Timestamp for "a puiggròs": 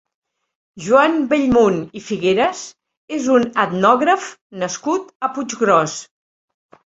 5.27-5.97